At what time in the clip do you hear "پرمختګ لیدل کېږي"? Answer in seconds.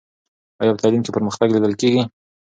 1.17-2.01